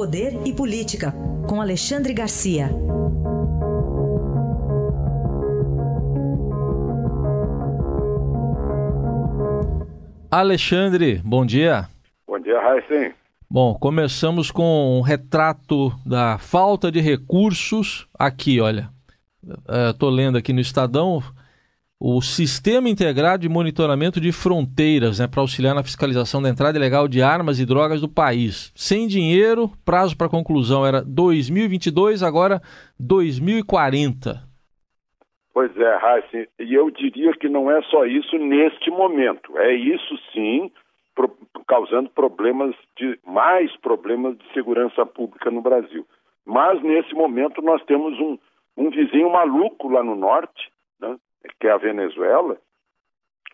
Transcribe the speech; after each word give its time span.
Poder 0.00 0.32
e 0.46 0.52
Política, 0.54 1.12
com 1.46 1.60
Alexandre 1.60 2.14
Garcia. 2.14 2.70
Alexandre, 10.30 11.20
bom 11.22 11.44
dia. 11.44 11.86
Bom 12.26 12.38
dia, 12.38 12.58
Raíssen. 12.58 13.12
Bom, 13.50 13.74
começamos 13.74 14.50
com 14.50 14.98
um 14.98 15.02
retrato 15.02 15.92
da 16.06 16.38
falta 16.38 16.90
de 16.90 17.02
recursos. 17.02 18.08
Aqui, 18.18 18.58
olha, 18.58 18.88
estou 19.90 20.08
é, 20.08 20.14
lendo 20.14 20.38
aqui 20.38 20.54
no 20.54 20.60
Estadão 20.60 21.22
o 22.02 22.22
Sistema 22.22 22.88
Integrado 22.88 23.42
de 23.42 23.48
Monitoramento 23.48 24.18
de 24.22 24.32
Fronteiras, 24.32 25.20
né, 25.20 25.28
para 25.28 25.42
auxiliar 25.42 25.74
na 25.74 25.82
fiscalização 25.82 26.40
da 26.40 26.48
entrada 26.48 26.78
ilegal 26.78 27.06
de 27.06 27.20
armas 27.20 27.60
e 27.60 27.66
drogas 27.66 28.00
do 28.00 28.08
país. 28.08 28.72
Sem 28.74 29.06
dinheiro, 29.06 29.70
prazo 29.84 30.16
para 30.16 30.26
conclusão 30.26 30.86
era 30.86 31.02
2022, 31.02 32.22
agora 32.22 32.62
2040. 32.98 34.48
Pois 35.52 35.76
é, 35.76 35.96
Raíssa, 35.96 36.48
e 36.58 36.72
eu 36.72 36.90
diria 36.90 37.32
que 37.32 37.50
não 37.50 37.70
é 37.70 37.82
só 37.82 38.06
isso 38.06 38.38
neste 38.38 38.90
momento. 38.90 39.58
É 39.58 39.74
isso 39.74 40.16
sim, 40.32 40.72
pro, 41.14 41.36
causando 41.68 42.08
problemas 42.08 42.74
de 42.96 43.18
mais 43.26 43.76
problemas 43.76 44.38
de 44.38 44.52
segurança 44.54 45.04
pública 45.04 45.50
no 45.50 45.60
Brasil. 45.60 46.06
Mas 46.46 46.82
nesse 46.82 47.12
momento 47.14 47.60
nós 47.60 47.84
temos 47.84 48.18
um, 48.18 48.38
um 48.74 48.88
vizinho 48.88 49.30
maluco 49.30 49.88
lá 49.90 50.02
no 50.02 50.16
norte, 50.16 50.70
que 51.58 51.66
é 51.66 51.70
a 51.70 51.76
Venezuela, 51.76 52.56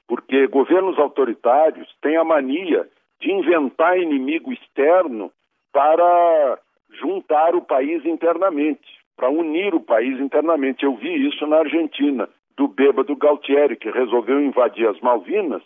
porque 0.07 0.47
governos 0.47 0.99
autoritários 0.99 1.89
têm 2.01 2.17
a 2.17 2.25
mania 2.25 2.89
de 3.21 3.33
inventar 3.33 3.99
inimigo 3.99 4.53
externo 4.53 5.33
para 5.73 6.59
juntar 6.91 7.55
o 7.55 7.63
país 7.63 8.05
internamente 8.05 8.97
para 9.17 9.31
unir 9.31 9.75
o 9.75 9.81
país 9.81 10.21
internamente. 10.21 10.85
Eu 10.85 10.95
vi 10.95 11.27
isso 11.27 11.47
na 11.47 11.59
Argentina, 11.59 12.29
do 12.57 12.69
bêbado 12.69 13.17
Galtieri, 13.17 13.77
que 13.77 13.91
resolveu 13.91 14.41
invadir 14.41 14.87
as 14.89 15.01
Malvinas, 15.01 15.63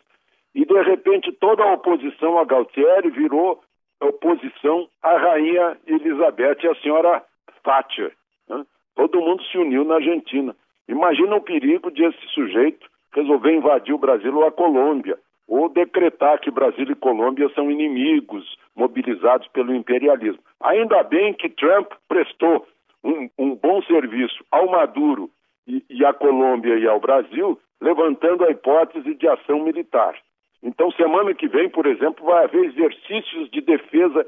e 0.55 0.65
de 0.65 0.83
repente 0.83 1.33
toda 1.33 1.65
a 1.65 1.75
oposição 1.75 2.39
a 2.39 2.45
Galtieri 2.45 3.11
virou 3.11 3.61
oposição 4.01 4.89
à 5.03 5.17
rainha 5.17 5.77
Elizabeth 5.87 6.59
e 6.63 6.69
à 6.69 6.75
senhora 6.77 7.23
Thatcher. 7.63 8.13
Né? 8.49 8.65
Todo 8.95 9.21
mundo 9.21 9.43
se 9.45 9.59
uniu 9.59 9.85
na 9.85 9.97
Argentina. 9.97 10.57
Imagina 10.89 11.37
o 11.37 11.43
perigo 11.43 11.91
de 11.91 12.05
esse 12.05 12.27
sujeito 12.29 12.89
resolver 13.15 13.53
invadir 13.53 13.95
o 13.95 13.99
Brasil 13.99 14.35
ou 14.37 14.47
a 14.47 14.53
Colômbia, 14.53 15.19
ou 15.49 15.69
decretar 15.69 16.41
que 16.41 16.51
Brasil 16.51 16.87
e 16.89 16.95
Colômbia 16.95 17.49
são 17.55 17.71
inimigos 17.71 18.57
mobilizados 18.77 19.49
pelo 19.49 19.75
imperialismo. 19.75 20.43
Ainda 20.61 21.03
bem 21.03 21.35
que 21.35 21.49
Trump 21.49 21.91
prestou 22.09 22.67
um, 23.03 23.29
um 23.37 23.55
bom 23.57 23.83
serviço 23.83 24.45
ao 24.51 24.71
Maduro 24.71 25.29
e, 25.67 25.85
e 25.91 26.05
à 26.05 26.13
Colômbia 26.13 26.77
e 26.79 26.87
ao 26.87 27.01
Brasil, 27.01 27.59
levantando 27.81 28.45
a 28.45 28.51
hipótese 28.51 29.15
de 29.15 29.27
ação 29.27 29.61
militar. 29.65 30.15
Então, 30.63 30.93
semana 30.93 31.35
que 31.35 31.49
vem, 31.49 31.69
por 31.69 31.87
exemplo, 31.87 32.25
vai 32.25 32.45
haver 32.45 32.65
exercícios 32.67 33.51
de 33.51 33.61
defesa 33.61 34.27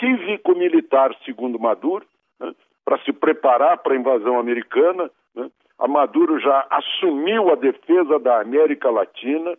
cívico-militar, 0.00 1.14
segundo 1.24 1.58
Maduro, 1.58 2.06
né, 2.40 2.52
para 2.84 2.98
se 3.04 3.12
preparar 3.12 3.78
para 3.78 3.94
a 3.94 3.98
invasão 3.98 4.38
americana. 4.38 5.10
Né. 5.34 5.50
A 5.84 5.86
Maduro 5.86 6.38
já 6.40 6.66
assumiu 6.70 7.52
a 7.52 7.56
defesa 7.56 8.18
da 8.18 8.40
América 8.40 8.88
Latina 8.88 9.54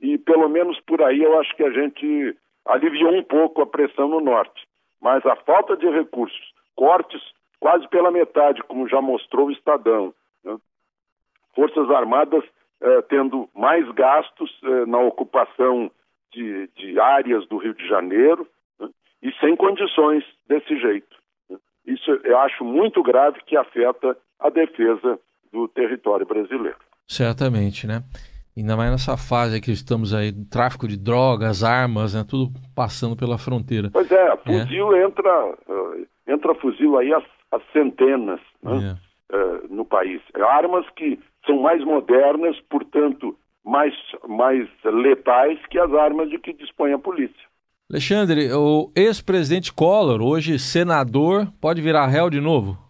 e, 0.00 0.16
pelo 0.16 0.48
menos 0.48 0.80
por 0.80 1.02
aí, 1.02 1.22
eu 1.22 1.38
acho 1.38 1.54
que 1.54 1.62
a 1.62 1.70
gente 1.70 2.34
aliviou 2.64 3.12
um 3.12 3.22
pouco 3.22 3.60
a 3.60 3.66
pressão 3.66 4.08
no 4.08 4.18
norte. 4.18 4.66
Mas 5.02 5.24
a 5.26 5.36
falta 5.36 5.76
de 5.76 5.86
recursos, 5.86 6.54
cortes 6.74 7.20
quase 7.60 7.86
pela 7.88 8.10
metade, 8.10 8.62
como 8.62 8.88
já 8.88 9.02
mostrou 9.02 9.48
o 9.48 9.50
Estadão. 9.50 10.14
Né? 10.42 10.56
Forças 11.54 11.90
Armadas 11.90 12.44
eh, 12.80 13.02
tendo 13.10 13.46
mais 13.54 13.86
gastos 13.90 14.50
eh, 14.64 14.86
na 14.86 15.00
ocupação 15.00 15.90
de, 16.32 16.68
de, 16.68 16.98
áreas 16.98 17.46
do 17.48 17.58
Rio 17.58 17.74
de 17.74 17.86
Janeiro 17.86 18.48
né? 18.80 18.88
e 19.22 19.30
sem 19.40 19.54
condições 19.54 20.24
desse 20.48 20.74
jeito. 20.78 21.14
Né? 21.50 21.58
Isso 21.84 22.10
eu 22.24 22.38
acho 22.38 22.64
muito 22.64 23.02
grave 23.02 23.42
que 23.44 23.58
afeta 23.58 24.16
a 24.40 24.48
defesa 24.48 25.20
do 25.56 25.68
território 25.68 26.26
brasileiro. 26.26 26.76
Certamente, 27.08 27.86
né? 27.86 28.02
Ainda 28.56 28.76
mais 28.76 28.90
nessa 28.90 29.16
fase 29.16 29.60
que 29.60 29.70
estamos 29.70 30.14
aí, 30.14 30.32
tráfico 30.50 30.86
de 30.88 30.96
drogas, 30.96 31.62
armas, 31.62 32.14
né? 32.14 32.24
tudo 32.28 32.52
passando 32.74 33.16
pela 33.16 33.38
fronteira. 33.38 33.90
Pois 33.92 34.10
é, 34.10 34.36
fuzil 34.38 34.94
é. 34.94 35.04
entra, 35.04 35.46
uh, 35.46 36.06
entra 36.26 36.54
fuzil 36.54 36.98
aí 36.98 37.12
as 37.12 37.62
centenas 37.72 38.40
né, 38.62 38.96
uh, 39.32 39.74
no 39.74 39.84
país. 39.84 40.20
Armas 40.34 40.86
que 40.96 41.18
são 41.44 41.60
mais 41.60 41.84
modernas, 41.84 42.56
portanto, 42.70 43.36
mais, 43.64 43.94
mais 44.26 44.66
letais 44.84 45.58
que 45.70 45.78
as 45.78 45.92
armas 45.92 46.30
de 46.30 46.38
que 46.38 46.52
dispõe 46.52 46.92
a 46.92 46.98
polícia. 46.98 47.46
Alexandre, 47.90 48.52
o 48.52 48.90
ex-presidente 48.96 49.72
Collor, 49.72 50.20
hoje 50.20 50.58
senador, 50.58 51.46
pode 51.60 51.80
virar 51.80 52.06
réu 52.06 52.28
de 52.28 52.40
novo? 52.40 52.85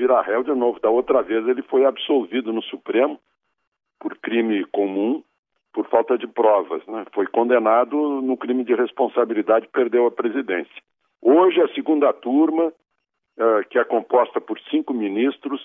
Virar 0.00 0.22
réu 0.22 0.42
de 0.42 0.54
novo. 0.54 0.80
Da 0.80 0.88
outra 0.88 1.20
vez 1.20 1.46
ele 1.46 1.60
foi 1.60 1.84
absolvido 1.84 2.54
no 2.54 2.62
Supremo 2.62 3.20
por 3.98 4.16
crime 4.16 4.64
comum, 4.72 5.22
por 5.74 5.86
falta 5.88 6.16
de 6.16 6.26
provas. 6.26 6.82
Né? 6.86 7.04
Foi 7.12 7.26
condenado 7.26 7.96
no 8.22 8.34
crime 8.34 8.64
de 8.64 8.74
responsabilidade 8.74 9.68
perdeu 9.68 10.06
a 10.06 10.10
presidência. 10.10 10.82
Hoje 11.20 11.60
a 11.60 11.68
segunda 11.74 12.14
turma 12.14 12.68
uh, 12.68 13.68
que 13.68 13.78
é 13.78 13.84
composta 13.84 14.40
por 14.40 14.58
cinco 14.70 14.94
ministros, 14.94 15.60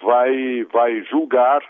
vai, 0.00 0.62
vai 0.72 1.02
julgar 1.02 1.60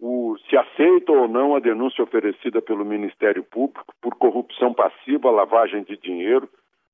o, 0.00 0.36
se 0.48 0.56
aceita 0.56 1.12
ou 1.12 1.28
não 1.28 1.54
a 1.54 1.60
denúncia 1.60 2.02
oferecida 2.02 2.60
pelo 2.60 2.84
Ministério 2.84 3.44
Público 3.44 3.94
por 4.00 4.16
corrupção 4.16 4.74
passiva, 4.74 5.30
lavagem 5.30 5.84
de 5.84 5.96
dinheiro, 5.96 6.48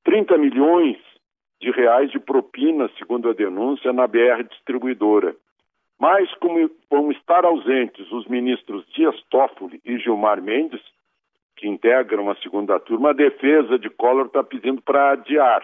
30 0.04 0.36
milhões 0.36 0.98
de 1.60 1.70
reais 1.70 2.10
de 2.10 2.18
propina, 2.18 2.90
segundo 2.98 3.28
a 3.28 3.34
denúncia, 3.34 3.92
na 3.92 4.06
BR 4.06 4.42
Distribuidora. 4.48 5.36
Mas, 5.98 6.32
como 6.36 6.70
vão 6.90 7.12
estar 7.12 7.44
ausentes 7.44 8.10
os 8.10 8.26
ministros 8.26 8.86
Dias 8.94 9.14
Toffoli 9.30 9.80
e 9.84 9.98
Gilmar 9.98 10.40
Mendes, 10.40 10.80
que 11.56 11.68
integram 11.68 12.30
a 12.30 12.36
segunda 12.36 12.80
turma, 12.80 13.10
a 13.10 13.14
defesa 13.14 13.78
de 13.78 13.90
Collor 13.90 14.26
está 14.26 14.42
pedindo 14.42 14.80
para 14.80 15.12
adiar 15.12 15.62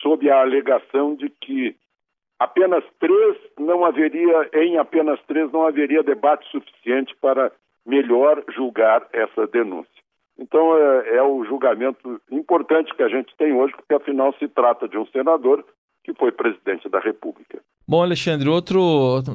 sob 0.00 0.30
a 0.30 0.40
alegação 0.40 1.14
de 1.14 1.28
que 1.28 1.76
apenas 2.38 2.82
três 2.98 3.36
não 3.58 3.84
haveria, 3.84 4.48
em 4.54 4.78
apenas 4.78 5.20
três 5.26 5.52
não 5.52 5.66
haveria 5.66 6.02
debate 6.02 6.50
suficiente 6.50 7.14
para 7.20 7.52
melhor 7.84 8.42
julgar 8.54 9.06
essa 9.12 9.46
denúncia. 9.46 9.99
Então 10.40 10.76
é, 10.76 11.16
é 11.16 11.22
o 11.22 11.44
julgamento 11.44 12.20
importante 12.30 12.94
que 12.96 13.02
a 13.02 13.08
gente 13.08 13.36
tem 13.36 13.52
hoje, 13.52 13.74
porque 13.76 13.94
afinal 13.94 14.32
se 14.38 14.48
trata 14.48 14.88
de 14.88 14.96
um 14.96 15.06
senador 15.06 15.62
que 16.02 16.14
foi 16.14 16.32
presidente 16.32 16.88
da 16.88 16.98
República. 16.98 17.60
Bom, 17.86 18.02
Alexandre, 18.02 18.48
outro, 18.48 18.80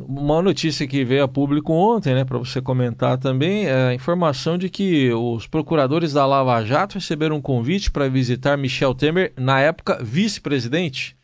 uma 0.08 0.42
notícia 0.42 0.88
que 0.88 1.04
veio 1.04 1.24
a 1.24 1.28
público 1.28 1.72
ontem, 1.74 2.16
né, 2.16 2.26
para 2.26 2.40
você 2.40 2.62
comentar 2.62 3.20
também, 3.20 3.68
é 3.68 3.90
a 3.90 3.94
informação 3.94 4.58
de 4.58 4.70
que 4.70 5.12
os 5.14 5.46
procuradores 5.46 6.14
da 6.14 6.26
Lava 6.26 6.64
Jato 6.64 6.96
receberam 6.96 7.36
um 7.36 7.42
convite 7.42 7.92
para 7.92 8.10
visitar 8.10 8.58
Michel 8.58 8.96
Temer, 8.96 9.34
na 9.38 9.60
época 9.60 10.00
vice-presidente. 10.02 11.16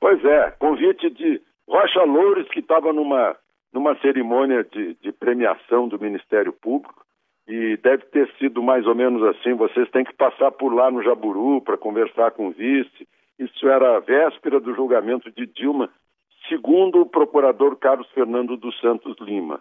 Pois 0.00 0.24
é, 0.24 0.50
convite 0.58 1.10
de 1.10 1.40
Rocha 1.68 2.02
Loures, 2.02 2.48
que 2.48 2.60
estava 2.60 2.92
numa, 2.92 3.36
numa 3.72 3.94
cerimônia 4.00 4.64
de, 4.64 4.96
de 5.02 5.12
premiação 5.12 5.86
do 5.86 6.00
Ministério 6.00 6.52
Público, 6.52 7.04
e 7.48 7.76
deve 7.78 8.04
ter 8.06 8.30
sido 8.38 8.62
mais 8.62 8.86
ou 8.86 8.94
menos 8.94 9.22
assim: 9.24 9.54
vocês 9.54 9.90
têm 9.90 10.04
que 10.04 10.14
passar 10.14 10.52
por 10.52 10.72
lá 10.72 10.90
no 10.90 11.02
Jaburu 11.02 11.60
para 11.62 11.76
conversar 11.76 12.30
com 12.32 12.48
o 12.48 12.52
vice 12.52 13.08
isso 13.38 13.68
era 13.68 13.96
a 13.96 14.00
véspera 14.00 14.58
do 14.58 14.74
julgamento 14.74 15.30
de 15.30 15.46
Dilma, 15.46 15.88
segundo 16.48 17.00
o 17.00 17.06
procurador 17.06 17.76
Carlos 17.76 18.10
Fernando 18.10 18.56
dos 18.56 18.78
Santos 18.80 19.16
Lima. 19.20 19.60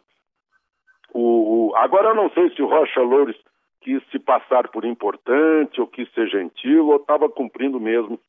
O, 1.14 1.70
o, 1.70 1.76
agora 1.76 2.10
eu 2.10 2.16
não 2.16 2.30
sei 2.32 2.50
se 2.56 2.62
o 2.62 2.68
Rocha 2.68 3.02
Loures 3.02 3.38
quis 3.82 4.04
se 4.10 4.18
passar 4.18 4.68
por 4.70 4.84
importante 4.84 5.80
ou 5.80 5.88
quis 5.88 6.12
ser 6.14 6.28
gentil 6.28 6.88
ou 6.88 6.96
estava 6.96 7.30
cumprindo 7.30 7.80
mesmo 7.80 8.20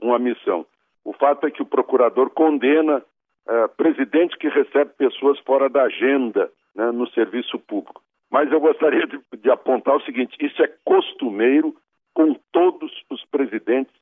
uma 0.00 0.18
missão. 0.18 0.64
O 1.04 1.12
fato 1.12 1.46
é 1.46 1.50
que 1.50 1.62
o 1.62 1.66
procurador 1.66 2.30
condena 2.30 2.98
uh, 2.98 3.68
presidente 3.76 4.38
que 4.38 4.48
recebe 4.48 4.92
pessoas 4.96 5.38
fora 5.40 5.68
da 5.68 5.82
agenda 5.82 6.50
né, 6.74 6.92
no 6.92 7.08
serviço 7.08 7.58
público. 7.58 8.00
Mas 8.32 8.50
eu 8.50 8.58
gostaria 8.58 9.06
de, 9.06 9.20
de 9.36 9.50
apontar 9.50 9.94
o 9.94 10.02
seguinte: 10.02 10.34
isso 10.40 10.60
é 10.62 10.72
costumeiro 10.84 11.76
com 12.14 12.34
todos 12.50 12.90
os 13.10 13.22
presidentes 13.26 13.94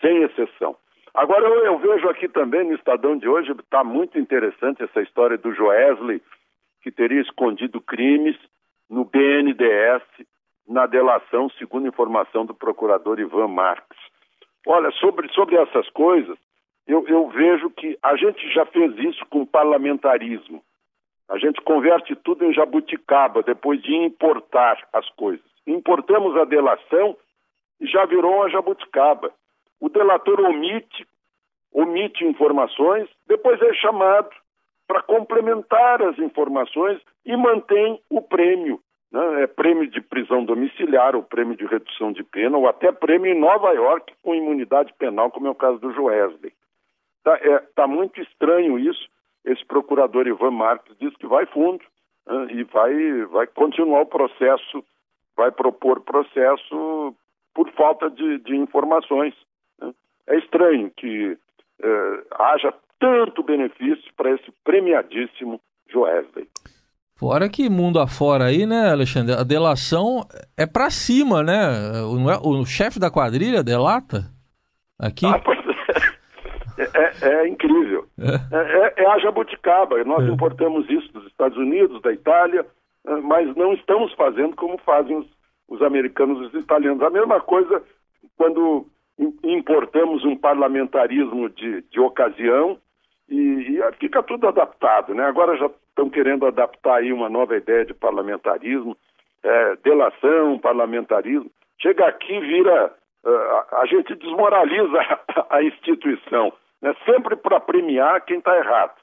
sem 0.00 0.22
exceção. 0.22 0.74
Agora, 1.12 1.46
eu, 1.46 1.64
eu, 1.66 1.78
vejo 1.78 2.08
aqui 2.08 2.26
também 2.26 2.64
no 2.66 2.74
Estadão 2.74 3.16
de 3.16 3.28
hoje, 3.28 3.52
está 3.52 3.84
muito 3.84 4.18
interessante 4.18 4.82
essa 4.82 5.00
história 5.02 5.38
do 5.38 5.52
Joesley, 5.52 6.20
que 6.82 6.90
teria 6.90 7.20
escondido 7.20 7.80
crimes 7.80 8.36
no 8.90 9.04
BNDES, 9.04 10.02
na 10.66 10.86
delação, 10.86 11.48
segundo 11.50 11.86
informação 11.86 12.44
do 12.44 12.54
procurador 12.54 13.20
Ivan 13.20 13.48
Marques. 13.48 13.98
Olha, 14.66 14.90
sobre, 14.92 15.28
sobre 15.32 15.56
essas 15.56 15.88
coisas, 15.90 16.38
eu, 16.86 17.06
eu 17.06 17.28
vejo 17.28 17.70
que 17.70 17.98
a 18.02 18.16
gente 18.16 18.48
já 18.52 18.64
fez 18.66 18.96
isso 18.98 19.24
com 19.26 19.46
parlamentarismo. 19.46 20.62
A 21.28 21.38
gente 21.38 21.60
converte 21.62 22.14
tudo 22.16 22.44
em 22.44 22.52
jabuticaba 22.52 23.42
depois 23.42 23.82
de 23.82 23.94
importar 23.94 24.86
as 24.92 25.08
coisas. 25.10 25.44
Importamos 25.66 26.36
a 26.36 26.44
delação 26.44 27.16
e 27.80 27.86
já 27.86 28.04
virou 28.04 28.36
uma 28.36 28.50
jabuticaba. 28.50 29.32
O 29.80 29.88
delator 29.88 30.40
omite, 30.40 31.06
omite 31.72 32.24
informações, 32.24 33.08
depois 33.26 33.60
é 33.62 33.72
chamado 33.74 34.30
para 34.86 35.02
complementar 35.02 36.02
as 36.02 36.18
informações 36.18 37.00
e 37.24 37.36
mantém 37.36 38.00
o 38.10 38.20
prêmio. 38.20 38.80
Né? 39.10 39.44
É 39.44 39.46
prêmio 39.46 39.88
de 39.88 40.00
prisão 40.00 40.44
domiciliar, 40.44 41.16
ou 41.16 41.22
prêmio 41.22 41.56
de 41.56 41.64
redução 41.64 42.12
de 42.12 42.22
pena, 42.22 42.58
ou 42.58 42.68
até 42.68 42.92
prêmio 42.92 43.32
em 43.32 43.38
Nova 43.38 43.72
York 43.72 44.12
com 44.22 44.34
imunidade 44.34 44.92
penal, 44.98 45.30
como 45.30 45.46
é 45.46 45.50
o 45.50 45.54
caso 45.54 45.78
do 45.78 45.92
Joesley. 45.92 46.52
Está 47.18 47.36
é, 47.36 47.58
tá 47.74 47.86
muito 47.86 48.20
estranho 48.20 48.78
isso. 48.78 49.08
Esse 49.44 49.64
procurador 49.64 50.26
Ivan 50.26 50.52
Marques 50.52 50.96
diz 50.98 51.14
que 51.16 51.26
vai 51.26 51.46
fundo 51.46 51.84
né? 52.26 52.46
e 52.52 52.64
vai, 52.64 53.24
vai 53.26 53.46
continuar 53.46 54.02
o 54.02 54.06
processo, 54.06 54.84
vai 55.36 55.50
propor 55.50 56.00
processo 56.00 57.14
por 57.54 57.70
falta 57.72 58.10
de, 58.10 58.38
de 58.38 58.56
informações. 58.56 59.34
Né? 59.80 59.92
É 60.28 60.38
estranho 60.38 60.90
que 60.96 61.36
é, 61.82 62.24
haja 62.38 62.72
tanto 62.98 63.42
benefício 63.42 64.12
para 64.16 64.30
esse 64.30 64.50
premiadíssimo 64.64 65.60
Joesley. 65.90 66.48
Fora 67.16 67.48
que 67.48 67.70
mundo 67.70 68.00
afora 68.00 68.46
aí, 68.46 68.66
né, 68.66 68.90
Alexandre? 68.90 69.34
A 69.34 69.44
delação 69.44 70.26
é 70.56 70.66
para 70.66 70.90
cima, 70.90 71.42
né? 71.42 72.02
O, 72.02 72.30
é, 72.30 72.38
o 72.42 72.64
chefe 72.64 72.98
da 72.98 73.10
quadrilha 73.10 73.62
delata 73.62 74.24
aqui. 74.98 75.24
Ah, 75.26 75.36
é. 75.36 75.63
É, 77.22 77.28
é, 77.28 77.48
incrível. 77.48 78.06
É. 78.18 78.56
é. 78.56 79.04
é 79.04 79.10
a 79.10 79.18
jabuticaba. 79.18 80.02
Nós 80.04 80.28
importamos 80.28 80.88
isso 80.88 81.12
dos 81.12 81.26
Estados 81.26 81.56
Unidos, 81.56 82.00
da 82.02 82.12
Itália, 82.12 82.66
mas 83.22 83.54
não 83.56 83.72
estamos 83.74 84.12
fazendo 84.14 84.56
como 84.56 84.78
fazem 84.78 85.16
os, 85.16 85.26
os 85.68 85.82
americanos 85.82 86.40
e 86.40 86.56
os 86.56 86.62
italianos. 86.62 87.02
A 87.02 87.10
mesma 87.10 87.40
coisa 87.40 87.82
quando 88.36 88.86
importamos 89.44 90.24
um 90.24 90.36
parlamentarismo 90.36 91.48
de, 91.48 91.82
de 91.82 92.00
ocasião 92.00 92.78
e, 93.28 93.78
e, 93.78 93.92
fica 94.00 94.22
tudo 94.22 94.48
adaptado, 94.48 95.14
né? 95.14 95.24
Agora 95.24 95.56
já 95.56 95.70
estão 95.88 96.10
querendo 96.10 96.46
adaptar 96.46 96.96
aí 96.96 97.12
uma 97.12 97.28
nova 97.28 97.56
ideia 97.56 97.84
de 97.84 97.94
parlamentarismo, 97.94 98.96
é, 99.42 99.76
delação, 99.76 100.58
parlamentarismo. 100.58 101.50
Chega 101.80 102.06
aqui 102.06 102.38
vira 102.40 102.92
uh, 103.24 103.76
a 103.76 103.86
gente 103.86 104.14
desmoraliza 104.16 104.98
a 105.50 105.62
instituição, 105.62 106.52
né? 106.84 106.94
Sempre 107.06 107.34
para 107.34 107.58
premiar 107.58 108.20
quem 108.26 108.38
está 108.38 108.54
errado, 108.58 108.94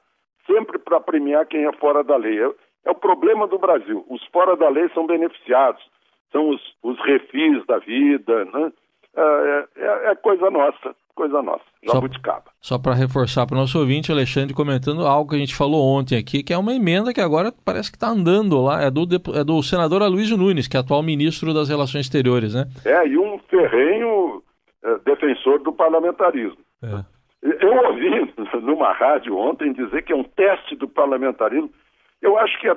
sempre 0.46 0.78
para 0.78 1.00
premiar 1.00 1.44
quem 1.46 1.66
é 1.66 1.72
fora 1.72 2.04
da 2.04 2.16
lei. 2.16 2.40
É, 2.40 2.50
é, 2.86 2.90
o 2.92 2.94
problema 2.94 3.48
do 3.48 3.58
Brasil. 3.58 4.06
Os 4.08 4.24
fora 4.26 4.56
da 4.56 4.68
lei 4.68 4.88
são 4.94 5.04
beneficiados, 5.04 5.82
são 6.30 6.48
os, 6.48 6.60
os 6.80 6.98
refis 7.04 7.66
da 7.66 7.78
vida, 7.78 8.44
né? 8.44 8.72
É, 9.14 9.68
é, 9.76 10.10
é 10.12 10.14
coisa 10.14 10.48
nossa 10.50 10.94
coisa 11.14 11.42
nossa, 11.42 11.62
jabuticaba. 11.82 12.44
Só, 12.58 12.76
só 12.76 12.82
para 12.82 12.94
reforçar 12.94 13.46
para 13.46 13.54
o 13.54 13.58
nosso 13.58 13.78
ouvinte, 13.78 14.10
Alexandre 14.10 14.54
comentando 14.54 15.06
algo 15.06 15.28
que 15.28 15.36
a 15.36 15.38
gente 15.38 15.54
falou 15.54 15.86
ontem 15.86 16.16
aqui, 16.16 16.42
que 16.42 16.54
é 16.54 16.56
uma 16.56 16.72
emenda 16.72 17.12
que 17.12 17.20
agora 17.20 17.52
parece 17.64 17.90
que 17.90 17.98
está 17.98 18.08
andando 18.08 18.62
lá, 18.62 18.82
é 18.82 18.90
do, 18.90 19.02
é 19.34 19.44
do 19.44 19.62
senador 19.62 20.02
Aloysio 20.02 20.38
Nunes, 20.38 20.66
que 20.66 20.74
é 20.74 20.80
atual 20.80 21.02
ministro 21.02 21.52
das 21.52 21.68
Relações 21.68 22.06
Exteriores, 22.06 22.54
né? 22.54 22.64
É, 22.84 23.06
e 23.06 23.18
um 23.18 23.38
ferrenho 23.50 24.42
é, 24.82 24.98
defensor 25.04 25.58
do 25.62 25.70
parlamentarismo. 25.72 26.58
É. 26.82 27.04
Eu 27.42 27.74
ouvi 27.86 28.32
numa 28.62 28.92
rádio 28.92 29.36
ontem 29.36 29.72
dizer 29.72 30.02
que 30.02 30.12
é 30.12 30.16
um 30.16 30.24
teste 30.24 30.76
do 30.76 30.88
parlamentarismo. 30.88 31.70
Eu 32.20 32.38
acho 32.38 32.58
que 32.60 32.68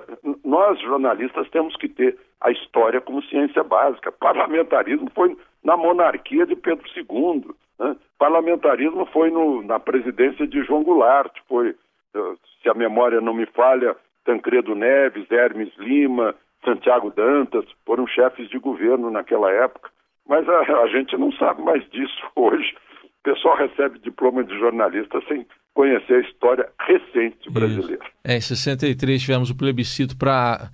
nós, 0.43 0.79
jornalistas, 0.81 1.47
temos 1.51 1.75
que 1.75 1.87
ter 1.87 2.17
a 2.41 2.49
história 2.49 2.99
como 2.99 3.21
ciência 3.23 3.63
básica. 3.63 4.11
Parlamentarismo 4.11 5.09
foi 5.13 5.37
na 5.63 5.77
monarquia 5.77 6.47
de 6.47 6.55
Pedro 6.55 6.83
II. 6.95 7.53
Né? 7.79 7.95
Parlamentarismo 8.17 9.05
foi 9.07 9.29
no, 9.29 9.61
na 9.61 9.79
presidência 9.79 10.47
de 10.47 10.63
João 10.63 10.83
Goulart, 10.83 11.31
foi, 11.47 11.75
eh, 12.15 12.33
se 12.61 12.69
a 12.69 12.73
memória 12.73 13.21
não 13.21 13.35
me 13.35 13.45
falha, 13.45 13.95
Tancredo 14.25 14.73
Neves, 14.73 15.29
Hermes 15.29 15.71
Lima, 15.77 16.33
Santiago 16.63 17.11
Dantas, 17.11 17.65
foram 17.85 18.07
chefes 18.07 18.49
de 18.49 18.57
governo 18.57 19.11
naquela 19.11 19.51
época. 19.51 19.91
Mas 20.27 20.49
a, 20.49 20.59
a 20.59 20.87
gente 20.87 21.15
não 21.17 21.31
sabe 21.33 21.61
mais 21.61 21.87
disso 21.91 22.25
hoje. 22.35 22.75
O 23.25 23.33
pessoal 23.33 23.57
recebe 23.57 23.97
diploma 23.99 24.43
de 24.43 24.55
jornalista 24.59 25.19
sem 25.27 25.47
conhecer 25.73 26.13
a 26.13 26.19
história 26.21 26.69
recente 26.79 27.49
brasileira. 27.49 28.03
Isso. 28.03 28.13
É, 28.23 28.37
em 28.37 28.41
63 28.41 29.21
tivemos 29.21 29.49
o 29.49 29.57
plebiscito 29.57 30.15
para 30.15 30.69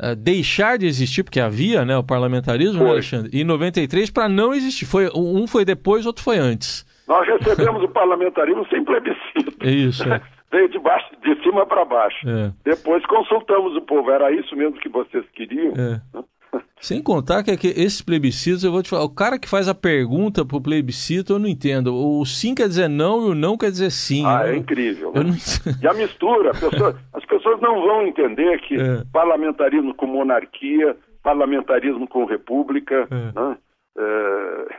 uh, 0.00 0.14
deixar 0.14 0.78
de 0.78 0.86
existir, 0.86 1.24
porque 1.24 1.40
havia 1.40 1.84
né, 1.84 1.98
o 1.98 2.04
parlamentarismo, 2.04 2.84
né, 2.84 2.90
Alexandre? 2.90 3.30
E 3.32 3.40
em 3.40 3.44
93 3.44 4.08
para 4.10 4.28
não 4.28 4.54
existir. 4.54 4.86
Foi, 4.86 5.10
um 5.16 5.48
foi 5.48 5.64
depois, 5.64 6.06
outro 6.06 6.22
foi 6.22 6.38
antes. 6.38 6.86
Nós 7.08 7.26
recebemos 7.26 7.82
o 7.82 7.88
parlamentarismo 7.88 8.64
sem 8.68 8.84
plebiscito. 8.84 9.56
É 9.60 9.70
isso. 9.70 10.08
É. 10.08 10.20
Veio 10.50 10.68
de, 10.68 10.78
baixo, 10.78 11.10
de 11.24 11.42
cima 11.42 11.66
para 11.66 11.84
baixo. 11.84 12.28
É. 12.28 12.52
Depois 12.64 13.04
consultamos 13.06 13.74
o 13.76 13.80
povo. 13.80 14.08
Era 14.12 14.30
isso 14.30 14.54
mesmo 14.54 14.78
que 14.78 14.88
vocês 14.88 15.24
queriam? 15.34 15.72
É. 15.76 16.00
Sem 16.80 17.02
contar 17.02 17.42
que, 17.42 17.56
que 17.56 17.68
esses 17.68 18.02
plebiscitos, 18.02 18.62
eu 18.62 18.70
vou 18.70 18.82
te 18.82 18.90
falar, 18.90 19.04
o 19.04 19.14
cara 19.14 19.38
que 19.38 19.48
faz 19.48 19.68
a 19.68 19.74
pergunta 19.74 20.44
pro 20.44 20.60
plebiscito, 20.60 21.32
eu 21.32 21.38
não 21.38 21.48
entendo. 21.48 21.94
O 21.94 22.24
sim 22.24 22.54
quer 22.54 22.68
dizer 22.68 22.88
não 22.88 23.26
e 23.26 23.30
o 23.30 23.34
não 23.34 23.56
quer 23.56 23.70
dizer 23.70 23.90
sim. 23.90 24.24
Ah, 24.26 24.42
é 24.46 24.56
incrível. 24.56 25.12
Né? 25.12 25.22
Não... 25.22 25.32
E 25.82 25.86
a 25.86 25.94
mistura, 25.94 26.52
pessoa, 26.52 26.96
as 27.14 27.24
pessoas 27.24 27.60
não 27.60 27.80
vão 27.80 28.06
entender 28.06 28.60
que 28.60 28.74
é. 28.74 29.02
parlamentarismo 29.12 29.94
com 29.94 30.06
monarquia, 30.06 30.96
parlamentarismo 31.22 32.06
com 32.06 32.24
república, 32.24 33.08
é. 33.10 33.40
Né? 33.40 33.56
É, 33.98 34.76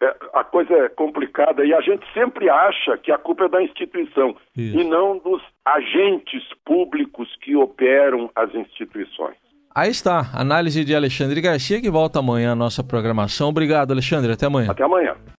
é, 0.00 0.16
a 0.32 0.44
coisa 0.44 0.72
é 0.72 0.88
complicada 0.88 1.64
e 1.64 1.74
a 1.74 1.80
gente 1.80 2.06
sempre 2.14 2.48
acha 2.48 2.96
que 2.98 3.10
a 3.10 3.18
culpa 3.18 3.44
é 3.44 3.48
da 3.48 3.62
instituição 3.62 4.36
Isso. 4.56 4.78
e 4.78 4.84
não 4.84 5.18
dos 5.18 5.42
agentes 5.64 6.42
públicos 6.64 7.28
que 7.40 7.56
operam 7.56 8.30
as 8.34 8.54
instituições. 8.54 9.36
Aí 9.78 9.90
está, 9.92 10.28
análise 10.32 10.84
de 10.84 10.92
Alexandre 10.92 11.40
Garcia, 11.40 11.80
que 11.80 11.88
volta 11.88 12.18
amanhã 12.18 12.50
à 12.50 12.54
nossa 12.56 12.82
programação. 12.82 13.48
Obrigado, 13.48 13.92
Alexandre. 13.92 14.32
Até 14.32 14.44
amanhã. 14.44 14.72
Até 14.72 14.82
amanhã. 14.82 15.14